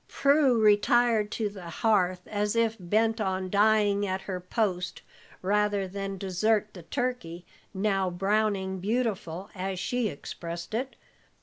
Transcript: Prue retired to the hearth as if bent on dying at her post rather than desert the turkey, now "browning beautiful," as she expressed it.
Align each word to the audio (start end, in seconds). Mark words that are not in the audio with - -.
Prue 0.07 0.59
retired 0.59 1.29
to 1.33 1.47
the 1.47 1.69
hearth 1.69 2.27
as 2.27 2.55
if 2.55 2.75
bent 2.79 3.21
on 3.21 3.51
dying 3.51 4.03
at 4.07 4.21
her 4.21 4.39
post 4.39 5.03
rather 5.43 5.87
than 5.87 6.17
desert 6.17 6.73
the 6.73 6.81
turkey, 6.81 7.45
now 7.71 8.09
"browning 8.09 8.79
beautiful," 8.79 9.51
as 9.53 9.77
she 9.77 10.07
expressed 10.09 10.73
it. 10.73 10.95